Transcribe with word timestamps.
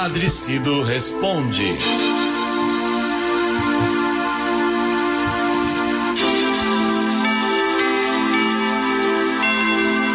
Padre 0.00 0.30
Cido 0.30 0.84
responde. 0.84 1.76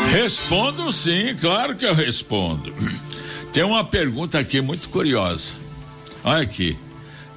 Respondo 0.10 0.90
sim, 0.90 1.36
claro 1.36 1.76
que 1.76 1.84
eu 1.84 1.94
respondo. 1.94 2.74
Tem 3.52 3.62
uma 3.64 3.84
pergunta 3.84 4.40
aqui 4.40 4.62
muito 4.62 4.88
curiosa. 4.88 5.52
Olha 6.24 6.44
aqui. 6.44 6.78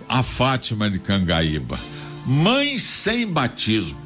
A 0.09 0.23
Fátima 0.23 0.89
de 0.89 1.01
Cangaíba. 1.01 1.77
Mãe 2.25 2.79
sem 2.79 3.27
batismo. 3.27 3.99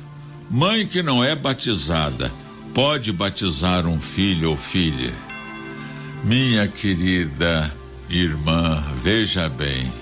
Mãe 0.51 0.87
que 0.87 1.03
não 1.03 1.23
é 1.23 1.37
batizada. 1.37 2.33
Pode 2.73 3.13
batizar 3.13 3.87
um 3.87 4.01
filho 4.01 4.49
ou 4.49 4.57
filha? 4.57 5.13
Minha 6.25 6.67
querida 6.67 7.80
irmã, 8.11 8.83
veja 9.03 9.49
bem. 9.49 9.93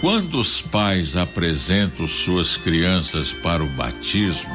Quando 0.00 0.38
os 0.38 0.60
pais 0.60 1.16
apresentam 1.16 2.06
suas 2.06 2.56
crianças 2.56 3.32
para 3.32 3.64
o 3.64 3.68
batismo, 3.70 4.54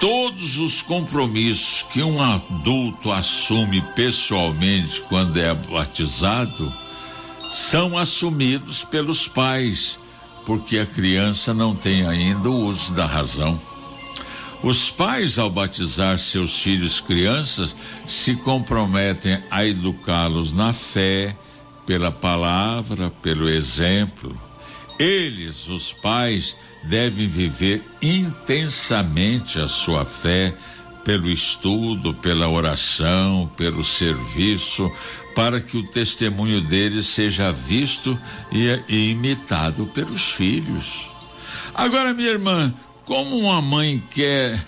todos 0.00 0.58
os 0.58 0.80
compromissos 0.80 1.84
que 1.92 2.02
um 2.02 2.20
adulto 2.22 3.12
assume 3.12 3.82
pessoalmente 3.94 5.02
quando 5.02 5.36
é 5.36 5.54
batizado 5.54 6.72
são 7.50 7.96
assumidos 7.96 8.84
pelos 8.84 9.28
pais, 9.28 9.98
porque 10.46 10.78
a 10.78 10.86
criança 10.86 11.52
não 11.52 11.74
tem 11.74 12.06
ainda 12.06 12.48
o 12.48 12.66
uso 12.66 12.94
da 12.94 13.04
razão. 13.04 13.58
Os 14.62 14.90
pais, 14.90 15.38
ao 15.38 15.48
batizar 15.48 16.18
seus 16.18 16.58
filhos 16.58 17.00
crianças, 17.00 17.76
se 18.06 18.34
comprometem 18.34 19.38
a 19.50 19.64
educá-los 19.64 20.52
na 20.52 20.72
fé, 20.72 21.36
pela 21.88 22.12
palavra, 22.12 23.10
pelo 23.22 23.48
exemplo. 23.48 24.38
Eles, 24.98 25.68
os 25.68 25.90
pais, 25.94 26.54
devem 26.84 27.26
viver 27.26 27.82
intensamente 28.02 29.58
a 29.58 29.66
sua 29.66 30.04
fé 30.04 30.54
pelo 31.02 31.30
estudo, 31.30 32.12
pela 32.12 32.46
oração, 32.46 33.50
pelo 33.56 33.82
serviço, 33.82 34.92
para 35.34 35.62
que 35.62 35.78
o 35.78 35.82
testemunho 35.90 36.60
deles 36.60 37.06
seja 37.06 37.50
visto 37.50 38.18
e, 38.52 38.66
e 38.86 39.10
imitado 39.12 39.86
pelos 39.86 40.32
filhos. 40.32 41.08
Agora, 41.74 42.12
minha 42.12 42.28
irmã, 42.28 42.74
como 43.06 43.38
uma 43.38 43.62
mãe 43.62 44.02
quer, 44.10 44.62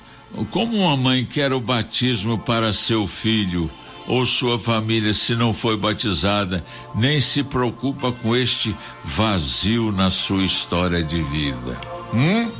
como 0.50 0.74
uma 0.74 0.96
mãe 0.96 1.22
quer 1.26 1.52
o 1.52 1.60
batismo 1.60 2.38
para 2.38 2.72
seu 2.72 3.06
filho 3.06 3.70
ou 4.10 4.26
sua 4.26 4.58
família 4.58 5.14
se 5.14 5.36
não 5.36 5.54
foi 5.54 5.76
batizada, 5.76 6.64
nem 6.96 7.20
se 7.20 7.44
preocupa 7.44 8.10
com 8.10 8.34
este 8.34 8.74
vazio 9.04 9.92
na 9.92 10.10
sua 10.10 10.42
história 10.42 11.00
de 11.00 11.22
vida? 11.22 11.80
Hum? 12.12 12.50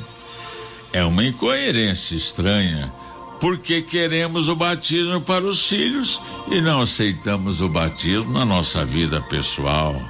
É 0.93 1.05
uma 1.05 1.25
incoerência 1.25 2.15
estranha, 2.15 2.93
porque 3.41 3.83
queremos 3.83 4.49
o 4.49 4.55
batismo 4.55 5.21
para 5.21 5.45
os 5.45 5.67
filhos 5.67 6.23
e 6.49 6.61
não 6.61 6.83
aceitamos 6.83 7.61
o 7.61 7.69
batismo 7.69 8.33
na 8.33 8.45
nossa 8.45 8.85
vida 8.85 9.21
pessoal 9.23 10.01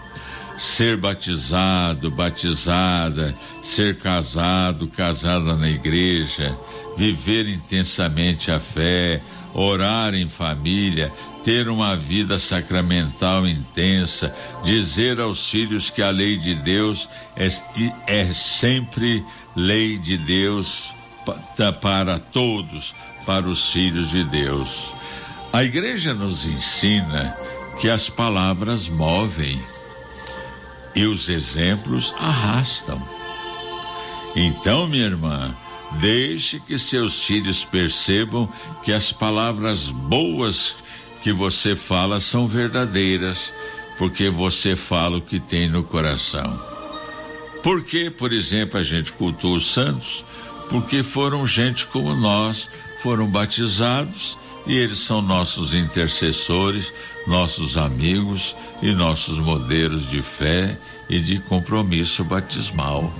ser 0.60 0.98
batizado, 0.98 2.10
batizada, 2.10 3.34
ser 3.62 3.96
casado, 3.96 4.86
casada 4.88 5.56
na 5.56 5.70
igreja, 5.70 6.54
viver 6.98 7.48
intensamente 7.48 8.50
a 8.50 8.60
fé, 8.60 9.22
orar 9.54 10.14
em 10.14 10.28
família, 10.28 11.10
ter 11.42 11.70
uma 11.70 11.96
vida 11.96 12.38
sacramental 12.38 13.46
intensa, 13.46 14.34
dizer 14.62 15.18
aos 15.18 15.46
filhos 15.46 15.88
que 15.88 16.02
a 16.02 16.10
lei 16.10 16.36
de 16.36 16.54
Deus 16.56 17.08
é, 17.34 17.48
é 18.06 18.26
sempre 18.26 19.24
lei 19.56 19.96
de 19.96 20.18
Deus 20.18 20.94
para 21.80 22.18
todos, 22.18 22.94
para 23.24 23.48
os 23.48 23.72
filhos 23.72 24.10
de 24.10 24.24
Deus. 24.24 24.92
A 25.54 25.64
igreja 25.64 26.12
nos 26.12 26.44
ensina 26.44 27.34
que 27.80 27.88
as 27.88 28.10
palavras 28.10 28.90
movem 28.90 29.58
e 30.94 31.04
os 31.06 31.28
exemplos 31.28 32.14
arrastam. 32.18 33.00
Então, 34.34 34.86
minha 34.86 35.06
irmã, 35.06 35.54
deixe 35.98 36.60
que 36.60 36.78
seus 36.78 37.24
filhos 37.24 37.64
percebam 37.64 38.48
que 38.82 38.92
as 38.92 39.12
palavras 39.12 39.90
boas 39.90 40.76
que 41.22 41.32
você 41.32 41.76
fala 41.76 42.20
são 42.20 42.46
verdadeiras, 42.46 43.52
porque 43.98 44.30
você 44.30 44.76
fala 44.76 45.18
o 45.18 45.22
que 45.22 45.38
tem 45.38 45.68
no 45.68 45.82
coração. 45.82 46.58
Por 47.62 47.82
que, 47.82 48.10
por 48.10 48.32
exemplo, 48.32 48.78
a 48.78 48.82
gente 48.82 49.12
cultua 49.12 49.56
os 49.56 49.72
santos? 49.72 50.24
Porque 50.70 51.02
foram 51.02 51.46
gente 51.46 51.86
como 51.86 52.14
nós, 52.14 52.68
foram 53.02 53.26
batizados 53.26 54.38
e 54.66 54.76
eles 54.76 54.98
são 54.98 55.22
nossos 55.22 55.74
intercessores, 55.74 56.92
nossos 57.26 57.76
amigos 57.76 58.56
e 58.82 58.92
nossos 58.92 59.38
modelos 59.38 60.08
de 60.08 60.22
fé 60.22 60.78
e 61.08 61.18
de 61.18 61.38
compromisso 61.40 62.24
batismal. 62.24 63.12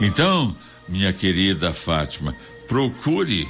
Então, 0.00 0.54
minha 0.88 1.12
querida 1.12 1.72
Fátima, 1.72 2.34
procure, 2.68 3.46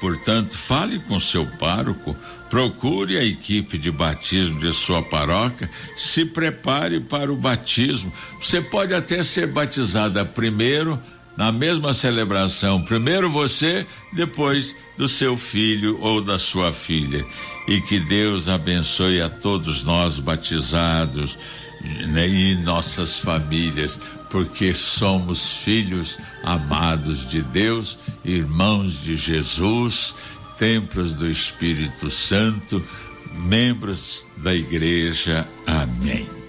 portanto, 0.00 0.56
fale 0.56 0.98
com 1.00 1.20
seu 1.20 1.46
pároco, 1.58 2.16
procure 2.50 3.16
a 3.16 3.24
equipe 3.24 3.78
de 3.78 3.90
batismo 3.90 4.60
de 4.60 4.72
sua 4.72 5.02
paróquia, 5.02 5.70
se 5.96 6.24
prepare 6.24 7.00
para 7.00 7.32
o 7.32 7.36
batismo. 7.36 8.12
Você 8.40 8.60
pode 8.60 8.92
até 8.92 9.22
ser 9.22 9.46
batizada 9.46 10.24
primeiro 10.24 10.98
na 11.36 11.50
mesma 11.50 11.94
celebração, 11.94 12.82
primeiro 12.82 13.30
você, 13.30 13.86
depois 14.12 14.74
do 14.96 15.08
seu 15.08 15.36
filho 15.36 15.98
ou 16.00 16.20
da 16.20 16.38
sua 16.38 16.72
filha. 16.72 17.24
E 17.66 17.80
que 17.80 17.98
Deus 17.98 18.48
abençoe 18.48 19.20
a 19.20 19.28
todos 19.28 19.84
nós 19.84 20.18
batizados 20.18 21.38
né, 22.08 22.28
e 22.28 22.54
nossas 22.56 23.18
famílias, 23.18 23.98
porque 24.30 24.74
somos 24.74 25.56
filhos 25.58 26.18
amados 26.44 27.28
de 27.28 27.42
Deus, 27.42 27.98
irmãos 28.24 29.02
de 29.02 29.16
Jesus, 29.16 30.14
templos 30.58 31.14
do 31.14 31.28
Espírito 31.28 32.10
Santo, 32.10 32.82
membros 33.46 34.24
da 34.36 34.54
igreja. 34.54 35.46
Amém. 35.66 36.41